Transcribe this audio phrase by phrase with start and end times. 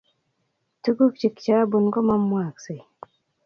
[0.83, 2.79] Tuguk chikchabun komamwaaksei